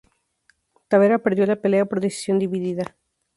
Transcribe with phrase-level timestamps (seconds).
[0.87, 2.95] Tabera perdió la pelea por decisión dividida.